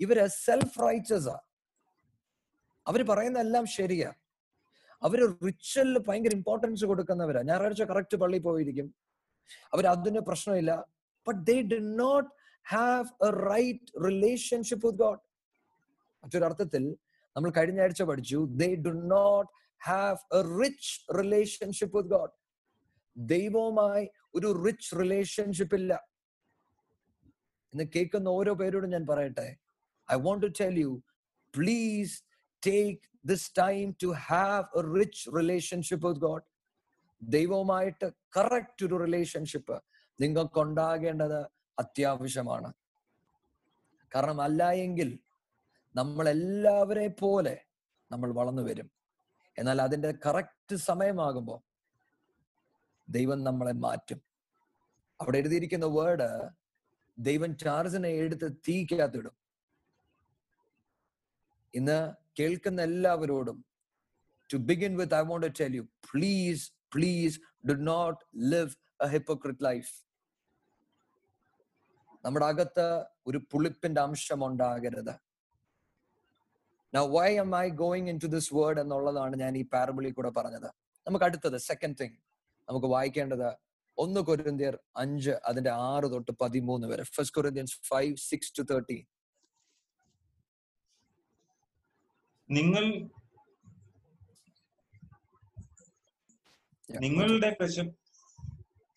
[0.00, 1.36] ഇവർ സെൽഫ് റൈറ്റസാ
[2.86, 4.10] അവർ പറയുന്ന എല്ലാം ശരിയാ.
[5.02, 7.42] അവർ റിച്വലിൽ ഭയങ്കര ഇമ്പോർട്ടൻസ് കൊടുക്കുന്നവരാ.
[7.42, 8.94] ഞായറാഴ്ച കറക്റ്റ് പള്ളി പോയിരിക്കും.
[9.72, 10.86] അവർ അതിന് പ്രശ്നമില്ല.
[11.28, 12.30] But they did not
[12.68, 15.18] have a right relationship with God
[16.24, 16.96] മറ്റൊരർത്ഥത്തിൽ
[17.36, 19.50] നമ്മൾ കഴിഞ്ഞ ആഴ്ച പഠിച്ചു they do not
[19.84, 22.30] have a rich relationship with God
[23.16, 26.08] ദൈവവുമായി ഒരു റിച്ച് റിലേഷൻഷിപ്പ് ഇല്ല.
[27.72, 29.56] ഇന്ന് കേൾക്കുന്ന ഓരോ പേരോടും ഞാൻ പറയട്ടെ.
[30.12, 31.02] I want to tell you
[31.56, 32.22] please
[32.66, 36.42] take this time to have a rich relationship with God
[37.22, 39.82] ദൈവവുമായിട്ട് കറക്റ്റ് ഒരു റിലേഷൻഷിപ്പ്
[40.20, 41.40] നിങ്ങൾക്ക് ഉണ്ടാകേണ്ടത്
[41.78, 42.72] അത്യാവശ്യമാണ്.
[44.14, 45.18] കാരണം അല്ല എങ്കിൽ
[45.96, 47.64] നമ്മൾ എല്ലാവരെ പോലെ
[48.12, 48.90] നമ്മൾ വളർന്നു വരും.
[49.58, 51.60] എന്നാൽ അതിന്റെ കറക്റ്റ് സമയമാകുമ്പോൾ
[53.08, 54.20] ദൈവം നമ്മളെ മാറ്റും.
[55.20, 56.48] അവിടെ എഴുതിയിരിക്കുന്ന വേർഡ്
[57.18, 59.45] ദൈവം ചാർജിനെ എടുത്ത് തീക്കകത്തിടും
[61.76, 61.98] ഇന്ന്
[62.40, 63.58] കേൾക്കുന്ന എല്ലാവരോടും
[64.52, 66.64] to begin with I want tell you please
[66.94, 68.20] please do not
[68.54, 68.72] live
[69.04, 69.92] a hypocrite life
[72.24, 72.86] നമ്മുടെ അകത്ത്
[73.26, 75.14] ഒരു പുളിപ്പിന്റെ അംശം ഉണ്ടാകരുത്.
[77.16, 80.68] Why am I going into this word എന്നുള്ളതാണ് ഞാൻ ഈ പാരബിളിൽ കൂടെ പറഞ്ഞത്.
[81.06, 82.16] നമുക്ക് അടുത്തത് സെക്കൻഡ് തിങ്
[82.68, 83.48] നമുക്ക് വായിക്കേണ്ടത്
[83.98, 87.02] ഒന്ന് കൊരിന്ത്യർ അഞ്ച് അതിന്റെ ആറ് തൊട്ട് പതിമൂന്ന് വരെ.
[87.02, 88.98] First Corinthians five six to thirty
[92.50, 92.84] നിങ്ങൾ
[97.00, 97.78] നിങ്ങളുടെ പ്രശ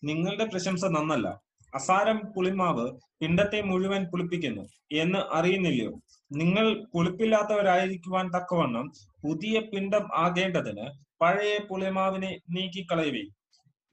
[0.04, 1.28] നിങ്ങളുടെ പ്രശംസ നന്നല്ല.
[1.74, 5.90] അസാരം പുളിമാവ് പിണ്ടത്തെ മുഴുവൻ പുളിപ്പിക്കുന്നു എന്ന് അറിയുന്നില്ലയോ?
[6.32, 8.92] നിങ്ങൾ പുളിപ്പില്ലാത്തവരായിരിക്കുവാൻ തക്കവണ്ണം
[9.24, 10.86] പുതിയ പിണ്ടം ആകേണ്ടതിന്
[11.20, 13.24] പഴയ പുളിമാവിനെ നീക്കിക്കളയുവേ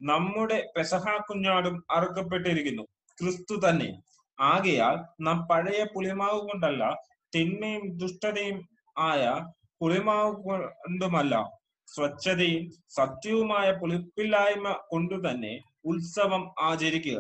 [0.02, 2.84] നമ്മുടെ പെസഹ കുഞ്ഞാടും അറുക്കപ്പെട്ടിരിക്കുന്നു.
[3.20, 4.02] ക്രിസ്തു തന്നെ.
[4.40, 6.96] ആകയാൽ നാം പഴയ പുളിമാവ് കൊണ്ടല്ല
[7.36, 9.24] തിന്മയും ദുഷ്ടതയും ആയ
[9.82, 11.36] പുളിമാവ് കൊണ്ടുമല്ല
[11.88, 15.54] സ്വച്ഛതയും സത്യവുമായ പുളിപ്പില്ലായ്മ കൊണ്ടു തന്നെ
[15.86, 17.20] ഉത്സവം ആചരിക്കുക.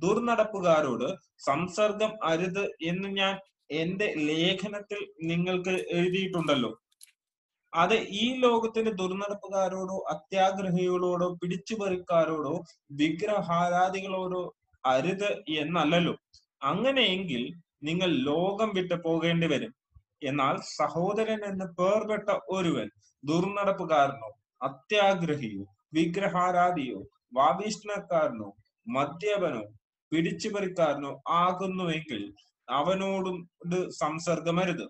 [0.00, 1.08] ദുർനടപ്പുകാരോട്
[1.38, 3.34] സംസർഗം അരുത് എന്ന് ഞാൻ
[3.70, 6.70] എന്റെ ലേഖനത്തിൽ നിങ്ങൾക്ക് എഴുതിയിട്ടുണ്ടല്ലോ.
[7.72, 12.54] അത് ഈ ലോകത്തിന്റെ ദുർനടപ്പുകാരോടോ അത്യാഗ്രഹികളോടോ പിടിച്ചുപറിക്കാരോടോ
[12.92, 14.42] വിഗ്രഹാരാധികളോടോ
[14.84, 16.14] അരുത് എന്നല്ലല്ലോ.
[16.62, 17.42] അങ്ങനെയെങ്കിൽ
[17.82, 19.72] നിങ്ങൾ ലോകം വിട്ടു പോകേണ്ടി വരും
[20.22, 22.90] എന്നാൽ സഹോദരൻ എന്ന് പേർപെട്ട ഒരുവൻ
[23.24, 24.30] ദുർനടപ്പുകാരനോ
[24.62, 27.02] അത്യാഗ്രഹിയോ വിഗ്രഹാരാധിയോ
[27.34, 28.56] വാവിഷ്ണക്കാരനോ
[28.88, 29.62] മദ്യപനോ
[30.12, 32.34] പിടിച്ചുപറിക്കാരനോ ആകുന്നുവെങ്കിൽ
[32.70, 33.50] അവനോടും
[33.90, 34.82] സംസർഗമരുത്.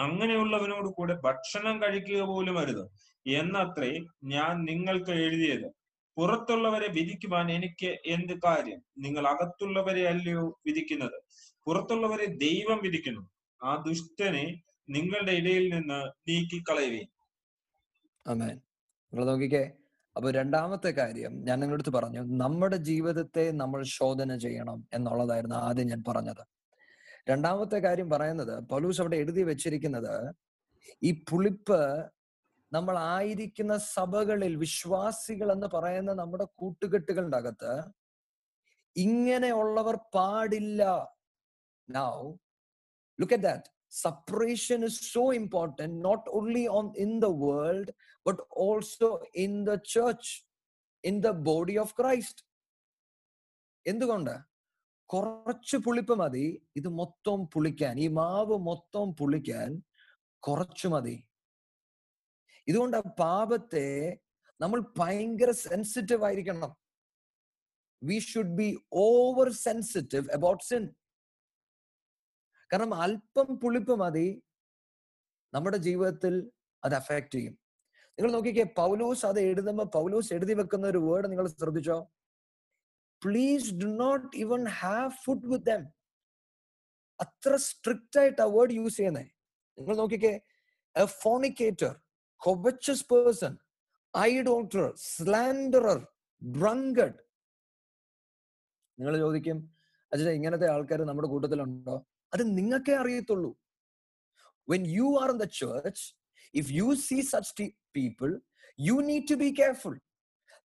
[0.00, 2.90] അങ്ങനെയുള്ളവനോട് കൂടെ ഭക്ഷണം കഴിക്കുക പോലും അരുത്.
[3.26, 5.72] എന്നത്രേ ഞാൻ നിങ്ങൾക്ക് എഴുതിയത്.
[6.16, 8.82] പുറത്തുള്ളവരെ വിധിക്കുവാൻ എനിക്ക് എന്ത് കാര്യം?
[8.98, 11.22] നിങ്ങൾ അകത്തുള്ളവരെ അല്ലയോ വിധിക്കുന്നത്?
[11.66, 13.28] പുറത്തുള്ളവരെ ദൈവം വിധിക്കുന്നു.
[13.62, 14.44] ആ ദുഷ്ടനെ
[14.88, 17.02] നിങ്ങളുടെ ഇടയിൽ നിന്ന് നീക്കിക്കളയുവേ
[18.26, 18.56] അമേൻ.
[19.12, 19.64] നിങ്ങൾ നോക്കിക്കേ
[20.16, 26.02] അപ്പൊ രണ്ടാമത്തെ കാര്യം ഞാൻ നിങ്ങളുടെ അടുത്ത് പറഞ്ഞു നമ്മുടെ ജീവിതത്തെ നമ്മൾ ശോധന ചെയ്യണം എന്നുള്ളതായിരുന്നു ആദ്യം ഞാൻ
[26.08, 26.42] പറഞ്ഞത്.
[27.30, 30.14] രണ്ടാമത്തെ കാര്യം പറയുന്നത് പലൂസ് അവിടെ എഴുതി വെച്ചിരിക്കുന്നത്
[31.02, 31.80] ഈ പുളിപ്പ്
[32.72, 37.72] നമ്മൾ ആയിരിക്കുന്ന സഭകളിൽ വിശ്വാസികൾ എന്ന് പറയുന്ന നമ്മുടെ കൂട്ടുകെട്ടുകളുടെ അകത്ത്
[38.96, 40.82] ഇങ്ങനെയുള്ളവർ പാടില്ല.
[41.88, 42.14] Now
[43.20, 43.72] look at that
[44.04, 47.90] separation is so important not only on in the world
[48.26, 50.28] but also in the church
[51.06, 52.36] in the body of christ.
[53.86, 54.34] എന്തുകൊണ്ട്?
[55.04, 56.66] കുറച്ച് പുളിപ്പ് മതി.
[56.76, 59.82] ഇത് മൊത്തം പുളിക്കാൻ ഈ മാവ് മൊത്തം പുളിക്കാൻ
[60.38, 61.26] കുറച്ചു മതി.
[62.68, 64.18] ഇതുകൊണ്ട് പാപത്തെ
[64.60, 66.76] നമ്മൾ ഭയങ്കര സെൻസിറ്റീവ് ആയിരിക്കണം.
[68.02, 70.94] We should be over sensitive about sin
[72.72, 74.42] കാരണം അല്പം പുളിപ്പ് മതി.
[75.54, 76.52] നമ്മുടെ ജീവിതത്തിൽ
[76.84, 77.58] അത് അഫക്റ്റ് ചെയ്യും.
[78.18, 82.12] നിങ്ങൾ നോക്കിക്കേ പൗലൂസ് അത് എഴുതുമ്പോൾ പൗലൂസ് എഴുതി വെക്കുന്ന ഒരു വേർഡ് നിങ്ങൾ ശ്രദ്ധിച്ചോ?
[83.24, 85.82] Please do not even have food with them
[87.20, 89.22] അത്ര സ്ട്രിക്റ്റ് ആയിട്ട് ആ വേർഡ് യൂസ് ചെയ്യുന്നേ.
[89.78, 90.40] നിങ്ങൾ നോക്കിക്കേ
[90.96, 91.92] a fornicator
[92.36, 93.56] covetous person
[94.18, 96.06] idolater slanderer
[96.42, 97.18] drunkard
[98.98, 99.58] നിങ്ങൾ ചോദിക്കും
[100.12, 102.06] അച്ഛാ ഇങ്ങനത്തെ ആൾക്കാർ നമ്മുടെ കൂട്ടത്തിലുണ്ടോ?
[102.34, 103.52] അത് നിങ്ങൾക്കേ അറിയത്തുള്ളൂ.
[104.68, 106.04] When you are in the church
[106.60, 107.66] if you see such
[107.96, 108.30] people
[108.78, 109.96] you need to be careful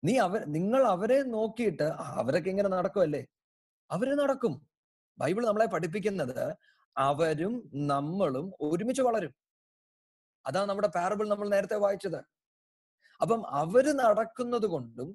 [0.08, 1.88] നീ അവർ നിങ്ങൾ അവരെ നോക്കിയിട്ട്
[2.22, 3.22] അവരൊക്കെ ഇങ്ങനെ നടക്കുമല്ലേ
[3.90, 4.54] അവർ നടക്കും.
[5.18, 6.40] ബൈബിൾ നമ്മളെ പഠിപ്പിക്കുന്നത്
[6.96, 7.54] അവരും
[7.92, 9.34] നമ്മളും ഒരുമിച്ച് വളരും.
[10.46, 12.20] അതാണ് നമ്മുടെ പാരബിൾ നമ്മൾ നേരത്തെ വായിച്ചത്.
[13.22, 15.10] അപ്പം അവർ നടക്കുന്നത് കൊണ്ടും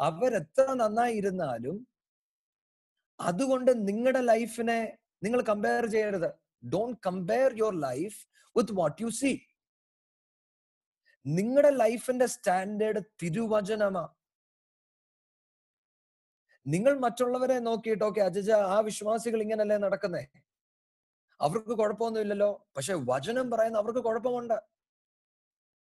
[0.00, 1.76] അവരെത്ര നന്നായി ഇരുന്നാലും
[3.20, 4.80] അതുകൊണ്ട് നിങ്ങളുടെ ലൈഫിനെ
[5.22, 6.30] നിങ്ങൾ കമ്പയർ ചെയ്യരുത്.
[6.72, 8.18] Don't compare your life
[8.56, 9.32] with what you see
[11.26, 14.04] നിങ്ങളുടെ ലൈഫിന്റെ സ്റ്റാൻഡേർഡ് തിരുവചനമാ.
[16.66, 20.24] നിങ്ങൾ മറ്റുള്ളവരെ നോക്കിയിട്ട് ഓക്കെ അജജ ആ വിശ്വാസികൾ ഇങ്ങനല്ലേ നടക്കുന്നേ?
[21.40, 22.50] അവർക്ക് കുഴപ്പമൊന്നുമില്ലല്ലോ.
[22.76, 24.58] പക്ഷെ വചനം പറയുന്ന അവർക്ക് കുഴപ്പമുണ്ട്.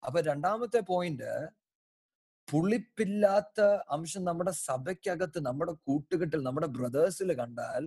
[0.02, 1.32] അപ്പൊ രണ്ടാമത്തെ പോയിന്റ്
[2.48, 3.60] പുളിപ്പില്ലാത്ത
[3.96, 7.84] അംശം നമ്മുടെ സഭയ്ക്കകത്ത് നമ്മുടെ കൂട്ടുകെട്ടിൽ നമ്മുടെ ബ്രദേഴ്സിൽ കണ്ടാൽ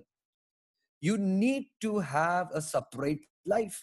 [1.04, 3.80] you need to have a separate life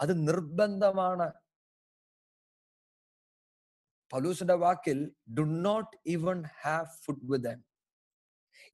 [0.00, 1.28] അത് നിർബന്ധമാണ്.
[4.12, 4.98] പലൂസിന്റെ വാക്കിൽ
[5.38, 7.60] do not even have food with them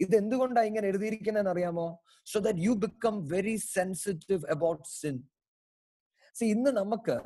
[0.00, 1.88] ഇത് എന്തുകൊണ്ടാണ് ഇങ്ങനെ എഴുതിയിരിക്കുന്നതെന്ന് അറിയാമോ?
[2.26, 5.16] So that you become very sensitive about sin
[6.34, 7.16] see ഇന്ന് നമുക്ക്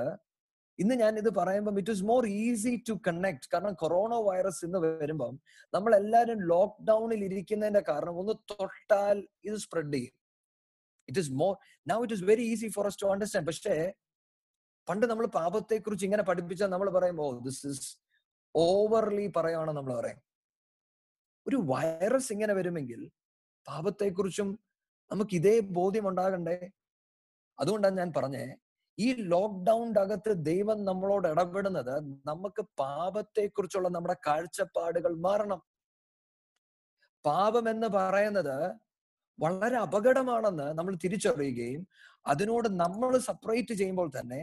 [0.81, 5.35] ഇന്ന് ഞാൻ ഇത് പറയുമ്പം it is more easy to connect കാരണം കൊറോണ വൈറസ് ഇന്ന് വരുമ്പം
[5.75, 10.15] നമ്മൾ എല്ലാവരും ലോക്ക്ഡൌണിൽ ഇരിക്കുന്നതിന്റെ കാരണം ഒന്ന് തൊട്ടാൽ ഇത് സ്പ്രെഡ് ചെയ്യും.
[11.09, 11.53] It is more
[11.87, 13.75] now it is very easy for us to understand പക്ഷേ
[14.89, 17.87] പണ്ട് നമ്മൾ പാപത്തെ കുറിച്ച് ഇങ്ങനെ പഠിപ്പിച്ചാൽ നമ്മൾ പറയും ഓ ദിസ് ഇസ്
[18.55, 20.21] ഓവർലി പറയുകയാണ് നമ്മൾ പറയും.
[21.47, 23.01] ഒരു വൈറസ് ഇങ്ങനെ വരുമെങ്കിൽ
[23.67, 24.49] പാപത്തെക്കുറിച്ചും
[25.11, 26.57] നമുക്ക് ഇതേ ബോധ്യം ഉണ്ടാകണ്ടേ?
[27.59, 28.45] അതുകൊണ്ടാണ് ഞാൻ പറഞ്ഞേ
[28.99, 31.95] ഈ ലോക്ക്ഡൌണിന്റെ അകത്ത് ദൈവം നമ്മളോട് ഇടപെടുന്നത്
[32.27, 35.61] നമുക്ക് പാപത്തെക്കുറിച്ചുള്ള നമ്മുടെ കാഴ്ചപ്പാടുകൾ മാറണം.
[37.25, 38.57] പാപം എന്ന് പറയുന്നത്
[39.39, 41.83] വളരെ അപകടമാണെന്ന് നമ്മൾ തിരിച്ചറിയുകയും
[42.27, 44.41] അതിനോട് നമ്മൾ സെപ്പറേറ്റ് ചെയ്യുമ്പോൾ തന്നെ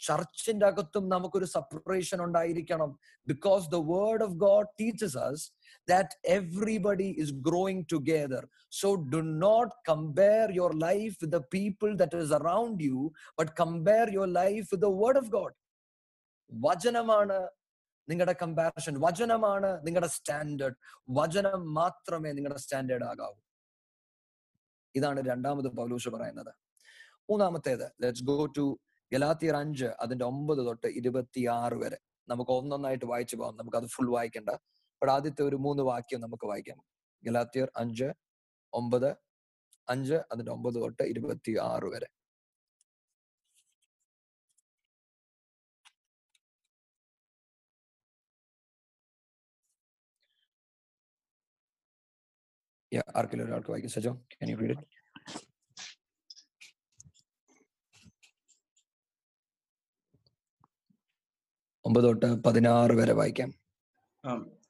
[0.00, 2.98] ചർച്ചിന്റെ അകത്തും നമുക്കൊരു സെപ്പറേഷൻ ഉണ്ടായിരിക്കണം.
[3.26, 5.52] Because the word of God teaches us
[5.92, 8.46] that everybody is growing together.
[8.70, 12.98] So do not compare your life with the people that is around you,
[13.42, 15.52] but compare your life with the word of God.
[16.52, 17.48] വചനമാണ്
[18.08, 20.74] നിങ്ങളുടെ comparison വചനമാണ് നിങ്ങളുടെ standard
[21.10, 23.34] വചനം മാത്രമേ നിങ്ങളുടെ standard ആകാവൂ.
[24.94, 26.54] ഇതാണ് രണ്ടാമത് പൗലൂസ് പറയുന്നത്.
[27.30, 27.92] മൂന്നാമത്തേത്.
[28.02, 28.78] ലെറ്റ്സ് ഗോ ടു
[29.12, 31.98] ഗലാത്തിയർ അഞ്ച് അതിന്റെ ഒമ്പത് തൊട്ട് ഇരുപത്തിയാറ് വരെ.
[32.28, 33.56] നമുക്ക് ഒന്നൊന്നായിട്ട് വായിച്ചു പോകാം.
[33.56, 34.50] നമുക്ക് അത് ഫുൾ വായിക്കണ്ട.
[34.94, 36.78] അപ്പോൾ ആദ്യത്തെ ഒരു മൂന്ന് വാക്യം നമുക്ക് വായിക്കാം.
[37.24, 38.08] ഗലാത്തിയർ അഞ്ച്
[38.72, 39.10] ഒമ്പത്
[39.88, 42.08] അഞ്ച് അതിന്റെ ഒമ്പത് തൊട്ട് ഇരുപത്തി ആറ് വരെ
[53.16, 53.92] ആർക്കെങ്കിലും ഒരാൾക്ക് വായിക്കും.
[53.92, 54.97] Sajo can you read it
[61.88, 63.50] ഒമ്പത് തൊട്ട് പതിനാറ് വരെ വായിക്കാം.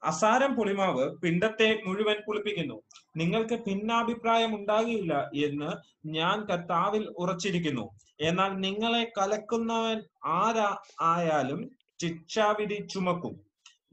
[0.03, 2.81] അസാരം പുളിമാവ് പിണ്ടത്തെ മുഴുവൻ പുളിപ്പിക്കുന്നു.
[3.17, 5.13] നിങ്ങൾക്ക് ഭിന്നാഭിപ്രായം ഉണ്ടാകില്ല
[5.45, 5.71] എന്ന്
[6.07, 7.85] ഞാൻ കർത്താവിൽ ഉറച്ചിരിക്കുന്നു.
[8.21, 10.69] എന്നാൽ നിങ്ങളെ കലക്കുന്നവൻ ആരാ
[11.01, 11.59] ആയാലും
[12.01, 13.35] ശിക്ഷാവിധി ചുമക്കും.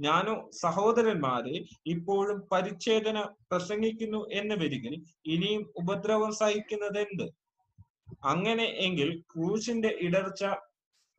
[0.01, 3.19] ഞാനോ സഹോദരന്മാരെ ഇപ്പോഴും പരിച്ഛേദന
[3.51, 4.95] പ്രസംഗിക്കുന്നു എന്ന് വരികിൽ
[5.27, 7.27] ഇനിയും ഉപദ്രവം സഹിക്കുന്നത് എന്ത്
[8.25, 10.45] അങ്ങനെ എങ്കിൽ ക്രൂശിന്റെ ഇടർച്ച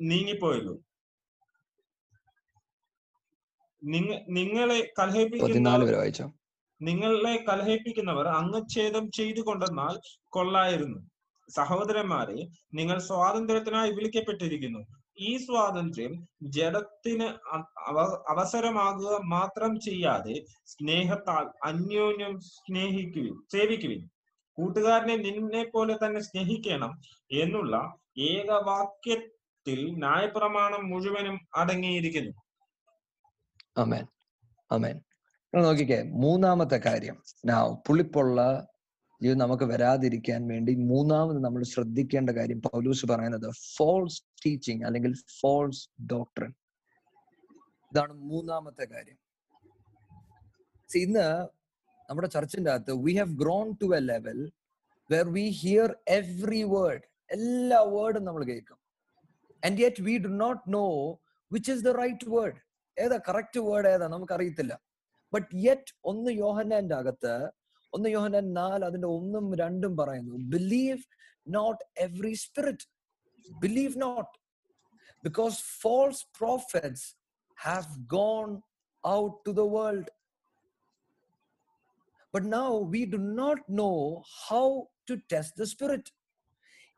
[0.01, 0.73] നീങ്ങിപ്പോയല്ലോ.
[0.73, 0.86] നിങ്ങ
[3.81, 6.29] നിങ്ങളെ കലഹിപ്പിക്കുന്ന പതിനാല്
[6.81, 10.99] നിങ്ങളെ കലഹിപ്പിക്കുന്നവർ അംഗച്ഛേദം ചെയ്തു കൊണ്ടെന്നാൽ കൊള്ളായിരുന്നു.
[11.49, 12.39] സഹോദരന്മാരെ
[12.73, 14.81] നിങ്ങൾ സ്വാതന്ത്ര്യത്തിനായി വിളിക്കപ്പെട്ടിരിക്കുന്നു.
[15.19, 17.27] ഈ സ്വാതന്ത്ര്യം ജഡത്തിന്
[18.29, 20.35] അവസരമാകുക മാത്രം ചെയ്യാതെ
[20.65, 24.01] സ്നേഹത്താൽ അന്യോന്യം സ്നേഹിക്കുവിൻ സേവിക്കുവിൻ.
[24.57, 26.93] കൂട്ടുകാരനെ നിന്നെ പോലെ തന്നെ സ്നേഹിക്കണം
[27.31, 27.75] എന്നുള്ള
[28.17, 32.33] ഏകവാക്യത്തിൽ ന്യായപ്രമാണം മുഴുവനും അടങ്ങിയിരിക്കുന്നു.
[33.77, 34.05] അമേൻ
[34.71, 34.97] അമേൻ
[35.53, 37.17] നോക്കിക്കേ മൂന്നാമത്തെ കാര്യം.
[37.45, 37.55] നാ
[37.87, 38.39] പുളിപ്പുള്ള
[39.21, 46.51] ഇത് നമുക്ക് വരാതിരിക്കാൻ വേണ്ടി മൂന്നാമത് നമ്മൾ ശ്രദ്ധിക്കേണ്ട കാര്യം പൗലൂസ് പറയുന്നത് ഫോൾസ് ടീച്ചിങ് അല്ലെങ്കിൽ ഫോൾസ് ഡോക്ടറിൻ
[47.91, 49.17] ഇതാണ് മൂന്നാമത്തെ കാര്യം.
[50.89, 51.27] ഇന്ന്
[52.09, 54.39] നമ്മുടെ ചർച്ചിന്റെ അകത്ത് we have grown to a level
[55.11, 58.79] where we hear every word എല്ലാ വേർഡും നമ്മൾ കേൾക്കും.
[59.63, 60.85] And yet we do not know
[61.51, 62.66] which is the right word
[62.99, 64.79] ഏതാ കറക്റ്റ് വേർഡ് ഏതാ നമുക്കറിയത്തില്ല.
[65.33, 67.49] ബട്ട് യെറ്റ് ഒന്ന് യോഹന്നാന്റെ അകത്ത്
[67.93, 70.37] ഒന്ന് യോഹന്നാൻ നാല് അതിന്റെ ഒന്നും രണ്ടും പറയുന്നു.
[70.37, 70.99] Believe
[71.47, 72.87] not every spirit
[73.59, 74.39] believe not
[75.23, 77.15] because false prophets
[77.61, 78.61] have gone
[79.07, 80.05] out to the world
[82.33, 86.11] but now we do not know how to test the spirit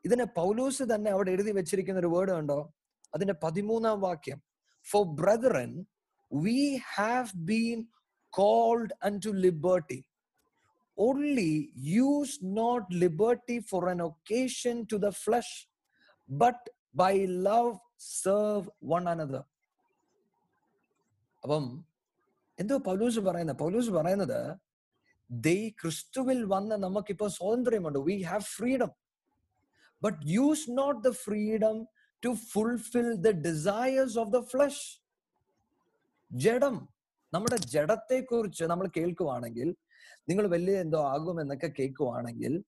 [0.04, 2.74] ഇതിനെ പൗലൂസ് തന്നെ അവിടെ എഴുതി വെച്ചിരിക്കുന്ന ഒരു വേർഡ് കണ്ടോ?
[3.14, 4.49] അതിന്റെ പതിമൂന്നാം വാക്യം.
[4.87, 5.73] For brethren
[6.31, 6.59] we
[6.95, 7.81] have been
[8.33, 10.01] called unto liberty.
[10.97, 11.51] Only
[12.03, 15.51] use not liberty for an occasion to the flesh,
[16.29, 16.57] but
[16.95, 17.13] by
[17.47, 17.73] love
[18.15, 19.43] serve one another.
[21.43, 21.65] അപ്പം
[22.59, 24.39] എന്തോ പൗലൂസ് പറയുന്നത് പൗലൂസ് പറയുന്നത്
[25.29, 28.91] ദൈ ക്രിസ്തുവിൽ വന്ന് നമുക്കിപ്പോ സ്വാതന്ത്ര്യമുണ്ട് we have freedom
[30.01, 31.77] but use not the freedom
[32.24, 35.02] to fulfil the desires of the flesh
[36.32, 36.88] ജഡം
[37.34, 39.76] നമ്മുടെ ജഡത്തെ കുറിച്ച് നമ്മൾ കേൾക്കുവാണെങ്കിൽ
[40.28, 42.64] നിങ്ങൾ വലിയ എന്തോ ആകുമെന്നൊക്കെ കേൾക്കുവാണെങ്കിൽ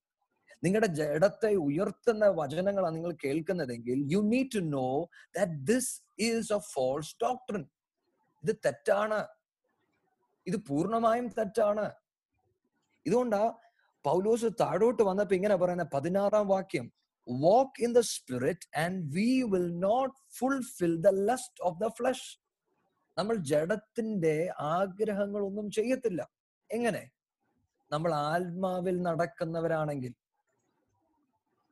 [0.64, 7.16] നിങ്ങളുടെ ജഡത്തെ ഉയർത്തുന്ന വചനങ്ങളാണ് നിങ്ങൾ കേൾക്കുന്നതെങ്കിൽ you need to know that this is a false
[7.22, 7.66] doctrine
[8.44, 9.26] ഇത് തെറ്റാണ്.
[10.46, 11.92] ഇത് പൂർണമായും തെറ്റാണ്.
[13.06, 13.54] ഇതുകൊണ്ടാ
[14.04, 16.92] പൗലോസ് താഴോട്ട് വന്നപ്പോ ഇങ്ങനെ പറയുന്ന പതിനാറാം വാക്യം
[17.28, 22.40] വാക്ക് in the spirit and we will not fulfill the lust of the flesh.
[23.18, 26.28] നമ്മൾ ജഡത്തിന്റെ ആഗ്രഹങ്ങളൊന്നും ചെയ്യത്തില്ല.
[26.70, 27.10] എങ്ങനെ?
[27.90, 30.14] നമ്മൾ ആത്മാവിൽ നടക്കുന്നവരാണെങ്കിൽ.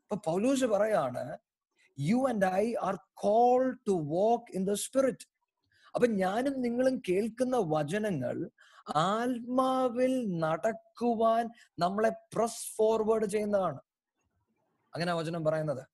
[0.02, 1.38] ഇപ്പൊ പൗലൂസ് പറയാണ്
[1.98, 5.26] you and I are call to walk in the spirit
[5.94, 8.50] അപ്പൊ ഞാനും നിങ്ങളും കേൾക്കുന്ന വചനങ്ങൾ
[8.96, 13.78] ആത്മാവിൽ നടക്കുവാൻ നമ്മളെ പ്രസ് ഫോർവേഡ് ചെയ്യുന്നതാണ്.
[14.94, 15.86] അങ്ങനെ വചനം പറയുന്നത്.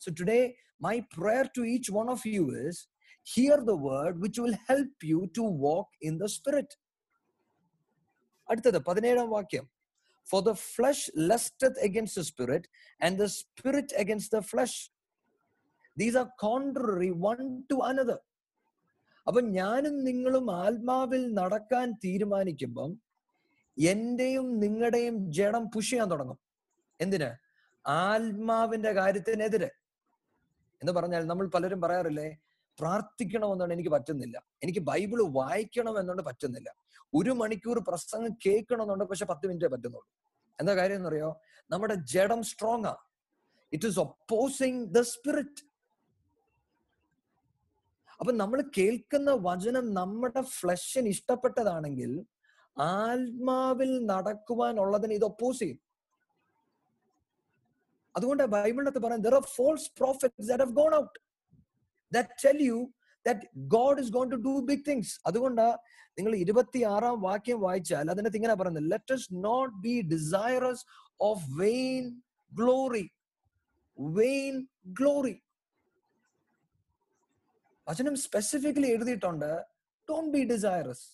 [0.00, 2.88] So today my prayer to each one of you is
[3.34, 6.78] hear the word which will help you to walk in the spirit
[8.50, 9.70] അടുത്തത് പതിനേഴാം വാക്യം.
[10.30, 12.68] For the flesh lusteth against the spirit
[13.04, 14.90] and the spirit against the flesh
[15.98, 18.20] these are contrary one to another
[19.26, 23.02] അപ്പൊ ഞാനും നിങ്ങളും ആത്മാവിൽ നടക്കാൻ തീരുമാനിക്കുമ്പം
[23.78, 26.38] എന്റെയും നിങ്ങളുടെയും ജഡം പുഷ് ചെയ്യാൻ തുടങ്ങും.
[27.00, 27.43] എന്തിന്?
[27.86, 29.70] ആത്മാവിന്റെ കാര്യത്തിനെതിരെ.
[30.82, 32.38] എന്ന് പറഞ്ഞാൽ നമ്മൾ പലരും പറയാറില്ലേ
[32.80, 34.44] പ്രാർത്ഥിക്കണമെന്നാണ് എനിക്ക് പറ്റുന്നില്ല.
[34.62, 36.74] എനിക്ക് ബൈബിൾ വായിക്കണം എന്നുകൊണ്ട് പറ്റുന്നില്ല.
[37.14, 40.08] ഒരു മണിക്കൂർ പ്രസംഗം കേൾക്കണമെന്നുണ്ട് പക്ഷെ പത്ത് മിനിറ്റേ പറ്റുന്നുള്ളൂ.
[40.60, 42.96] എന്താ കാര്യം എന്ന് അറിയോ നമ്മുടെ ജഡം സ്ട്രോങ് ആ.
[43.72, 45.74] It is opposing the spirit
[48.20, 52.26] അപ്പൊ നമ്മൾ കേൾക്കുന്ന വചനം നമ്മുടെ ഫ്ലഷിന് ഇഷ്ടപ്പെട്ടതാണെങ്കിൽ
[52.78, 55.80] ആത്മാവിൽ നടക്കുവാനുള്ളതിന് ഇത് ഒപ്പോസ് ചെയ്യും.
[58.14, 61.14] അതുകൊണ്ട് ബൈബിളിനകത്ത് പറയാൻ there are false prophets that have gone out
[62.12, 62.78] that tell you
[63.26, 65.66] that God is gone to do big things അതുകൊണ്ട്
[66.18, 70.84] നിങ്ങൾ ഇരുപത്തി ആറാം വാക്യം വായിച്ചാൽ അതിനകത്ത് ഇങ്ങനെ പറയുന്നത് let us not be desirous
[71.20, 72.04] of vain
[72.52, 73.06] glory
[73.98, 74.54] vain
[74.92, 75.34] glory
[77.86, 79.50] വചനം സ്പെസിഫിക്കലി എഴുതിയിട്ടുണ്ട്
[80.08, 81.06] ഡോണ്ട് ബി ഡിസൈറസ്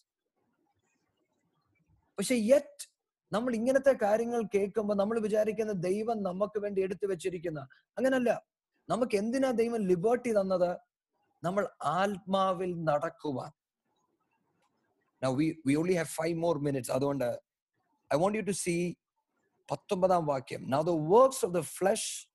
[2.19, 2.85] പക്ഷെ യെറ്റ്
[3.33, 7.61] നമ്മൾ ഇങ്ങനത്തെ കാര്യങ്ങൾ കേൾക്കുമ്പോൾ നമ്മൾ വിചാരിക്കുന്ന ദൈവം നമുക്ക് വേണ്ടി എടുത്തു വെച്ചിരിക്കുന്ന.
[7.99, 8.45] അങ്ങനല്ല.
[8.89, 10.79] നമുക്ക് എന്തിനാ ദൈവം ലിബേർട്ടി തന്നത്?
[11.45, 13.51] നമ്മൾ ആത്മാവിൽ നടക്കുവാൻ.
[15.79, 17.41] Only have five more minutes അതുകൊണ്ട്
[18.15, 18.97] I want you to see
[19.71, 20.71] പത്തൊമ്പതാം വാക്യം.
[20.71, 22.29] Now the works of the flesh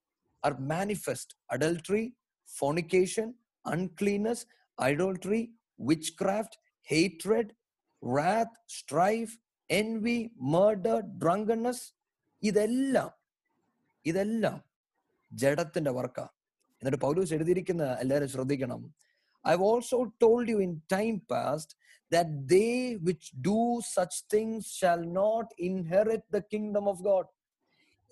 [0.44, 2.16] are manifest adultery
[2.58, 3.34] fornication
[3.66, 4.46] uncleanness
[4.82, 5.52] idolatry
[6.20, 7.50] witchcraft hatred
[8.16, 9.38] wrath strife
[9.70, 10.18] envy,
[10.54, 11.80] murder drunkenness.
[12.42, 13.10] ഇതെല്ലാം
[14.06, 14.58] ഇതെല്ലാം
[15.30, 16.24] ജഡത്തിന്റെ വർക്കാ
[16.82, 18.82] എന്നിട്ട് പൗലൂസ് എഴുതിയിരിക്കുന്ന എല്ലാവരും ശ്രദ്ധിക്കണം
[19.44, 21.74] I also told you in time past
[22.12, 24.64] that they which do such things.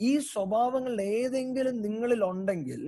[0.01, 2.81] ഈ സ്വഭാവങ്ങൾ ഏതെങ്കിലും നിങ്ങളിൽ ഉണ്ടെങ്കിൽ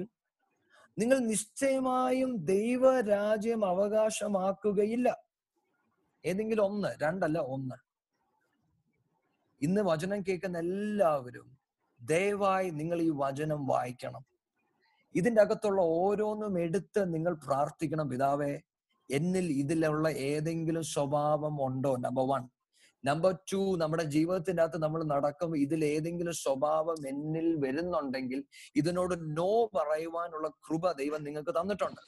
[0.97, 5.09] നിങ്ങൾ നിശ്ചയമായും ദൈവരാജ്യം അവകാശമാക്കുകയില്ല
[6.25, 7.77] ഏതെങ്കിലും ഒന്ന് രണ്ടല്ല ഒന്ന്
[9.63, 11.59] ഇന്ന് വചനം കേൾക്കുന്ന എല്ലാവരും
[12.01, 14.25] ദയവായി നിങ്ങൾ ഈ വചനം വായിക്കണം.
[15.15, 18.09] ഇതിന്റെ അകത്തുള്ള ഓരോന്നും എടുത്ത് നിങ്ങൾ പ്രാർത്ഥിക്കണം.
[18.09, 18.61] പിതാവേ
[19.11, 21.97] എന്നിൽ ഇതിലുള്ള ഏതെങ്കിലും സ്വഭാവം ഉണ്ടോ?
[21.97, 22.49] നമ്പർ വൺ
[23.05, 28.45] നമ്പർ ടു നമ്മുടെ ജീവിതത്തിന്റെ അകത്ത് നമ്മൾ നടക്കും ഇതിൽ ഏതെങ്കിലും സ്വഭാവം എന്നിൽ വരുന്നുണ്ടെങ്കിൽ
[28.77, 32.01] ഇതിനോട് നോ പറയുവാനുള്ള കൃപ ദൈവം നിങ്ങൾക്ക് തന്നിട്ടുണ്ട്.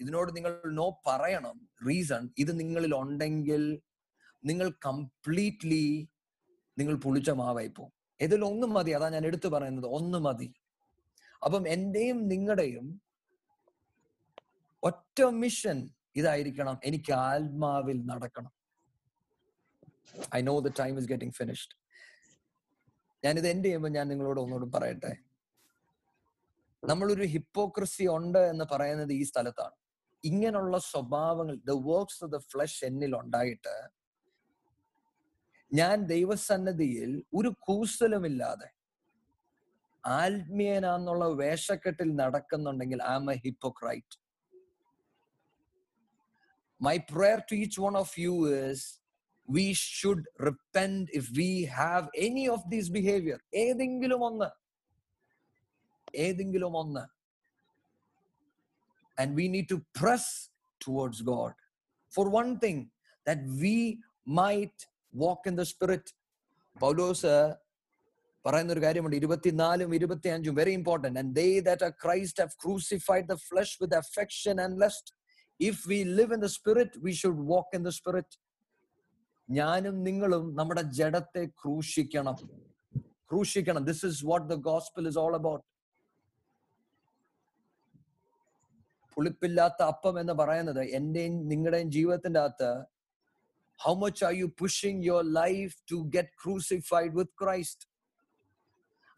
[0.00, 1.68] ഇതിനോട് നിങ്ങൾ നോ പറയണം.
[1.88, 3.82] റീസൺ ഇത് നിങ്ങളിൽ ഉണ്ടെങ്കിൽ
[4.44, 6.08] നിങ്ങൾ കംപ്ലീറ്റ്ലി
[6.78, 7.92] നിങ്ങൾ പുളിച്ച മാവായി പോകും.
[8.20, 8.90] ഇതിൽ ഒന്നും മതി.
[8.90, 9.86] അതാ ഞാൻ എടുത്തു പറയുന്നത്.
[9.86, 10.54] ഒന്ന് മതി.
[11.44, 13.02] അപ്പം എന്റെയും നിങ്ങളുടെയും
[14.82, 16.80] ഒറ്റ മിഷൻ ഇതായിരിക്കണം.
[16.84, 18.52] എനിക്ക് ആത്മാവിൽ നടക്കണം.
[20.34, 21.76] I know the time is getting finished
[23.24, 25.16] ഞാനിത് എൻഡ് ചെയ്യുമ്പോൾ ഞാൻ നിങ്ങളോട് ഒന്നുകൂടി പറയട്ടെ?
[26.84, 29.70] നമ്മളൊരു ഹിപ്പോക്രസി ഉണ്ട് എന്ന് പറയുന്നത് ഈ സ്ഥലത്താണ്.
[30.24, 33.97] ഇങ്ങനെയുള്ള സ്വഭാവങ്ങൾ the works of the flesh എന്നിൽ ഉണ്ടായിട്ട്
[35.70, 38.68] ഞാൻ ദൈവസന്നദ്ധിയിൽ ഒരു കൂസലുമില്ലാതെ
[40.04, 44.16] ആത്മീയനാന്നുള്ള വേഷക്കെട്ടിൽ നടക്കുന്നുണ്ടെങ്കിൽ I am a hypocrite
[46.80, 48.80] my prayer to each one of you is
[49.48, 54.48] we should repent if we have any of these behavior ഏതെങ്കിലും ഒന്ന്
[56.26, 57.04] ഏതെങ്കിലും ഒന്ന്
[59.18, 60.26] and we need to press
[60.80, 61.54] towards god
[62.12, 62.78] for one thing
[63.26, 63.76] that we
[64.40, 64.78] might
[65.14, 66.06] walk in the spirit.
[66.80, 67.32] പൗലോസ്
[68.44, 69.16] പറയുന്ന ഒരു കാര്യമുണ്ട്.
[69.16, 73.94] ഇരുപത്തിനാലും ഇരുപത്തി അഞ്ചും very important and they that are Christ have crucified the flesh with
[73.94, 75.14] affection and lust
[75.60, 78.38] if we live in the spirit we should walk in the spirit
[79.50, 82.36] ഞാനും നിങ്ങളും നമ്മുടെ ജഡത്തെ ക്രൂശിക്കണം.
[83.30, 83.84] ക്രൂശിക്കണം.
[83.84, 85.64] This is what the gospel is all about
[89.14, 92.97] പുളിപ്പില്ലാത്ത അപ്പം എന്ന് പറയുന്നത് എന്റെയും നിങ്ങളുടെയും ജീവിതത്തിന്റെ അകത്ത്
[93.80, 97.80] how much are you pushing your life to get crucified with Christ?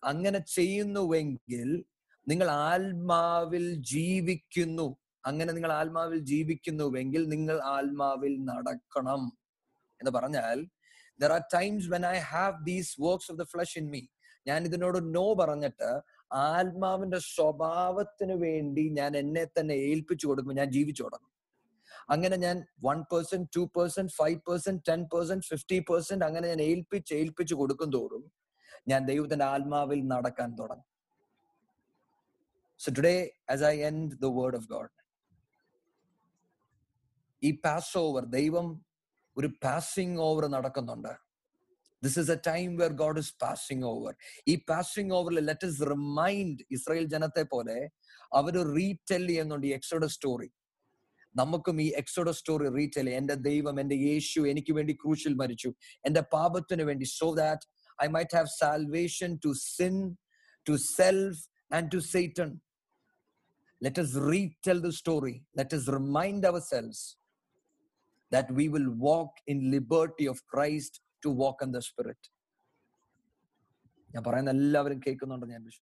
[0.04, 1.84] അങ്ങനെ ചെയ്യുന്നുവെങ്കിൽ
[2.28, 4.96] നിങ്ങൾ ആത്മാവിൽ ജീവിക്കുന്നു.
[5.26, 9.22] അങ്ങനെ നിങ്ങൾ ആത്മാവിൽ ജീവിക്കുന്നുവെങ്കിൽ നിങ്ങൾ ആത്മാവിൽ നടക്കണം.
[10.00, 10.66] എന്ന് പറഞ്ഞാൽ
[11.20, 14.02] there are times when I have these works of the flesh in me
[14.46, 16.00] ഞാൻ ഇതിനോട് നോ പറഞ്ഞിട്ട്
[16.32, 21.29] ആത്മാവിന്റെ സ്വഭാവത്തിന് വേണ്ടി ഞാൻ എന്നെ തന്നെ ഏൽപ്പിച്ചു കൊടുക്കുമ്പോൾ ഞാൻ ജീവിച്ചു തുടങ്ങും.
[22.14, 27.12] അങ്ങനെ ഞാൻ one percent two percent five percent ten percent fifty percent അങ്ങനെ ഞാൻ ഏൽപ്പിച്ച്
[27.20, 28.24] ഏൽപ്പിച്ച് കൊടുക്കും തോറും
[28.90, 30.86] ഞാൻ ദൈവത്തിന്റെ ആത്മാവിൽ നടക്കാൻ തുടങ്ങി.
[32.80, 33.16] So today
[33.54, 34.92] as I end the word of God
[37.42, 38.68] ഈ പാസ് ഓവർ ദൈവം
[39.36, 41.12] ഒരു പാസിംഗ് ഓവർ നടക്കുന്നുണ്ട്.
[42.02, 44.12] This is a time where God is passing over
[44.52, 47.78] ഈ പാസിംഗ് ഓവറിൽ ലെറ്റ് ഇസ് റിമൈൻഡ് ഇസ്രായേൽ ജനത്തെ പോലെ
[48.40, 50.48] അവർ റീടെൽ ചെയ്യുന്നുണ്ട് ഈ എക്സോഡ സ്റ്റോറി
[51.34, 55.70] നമുക്കും ഈ എക്സോഡ സ്റ്റോറി റീടെൽ എന്റെ ദൈവം എന്റെ യേശു എനിക്ക് വേണ്ടി ക്രൂശിൽ മരിച്ചു.
[56.06, 57.04] എന്റെ പാപത്തിന് വേണ്ടി.
[57.04, 57.66] So that
[58.04, 60.16] I might have salvation to sin
[60.68, 61.40] to self
[61.74, 62.50] and to Satan
[63.84, 65.36] let us retell the story.
[65.58, 66.98] Let us remind ourselves
[68.32, 72.22] that we will walk in liberty of Christ to walk in the spirit.
[74.10, 75.89] ഞാൻ പറയുന്ന എല്ലാവരും കേൾക്കുന്നുണ്ടെന്ന് ഞാൻ വിശ്വസിക്കുന്നു